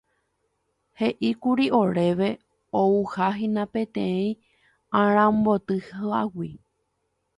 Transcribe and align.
He'íkuri 1.01 1.67
oréve 1.79 2.29
ouhahína 2.79 3.65
peteĩ 3.77 4.27
arambotyhágui. 5.01 6.51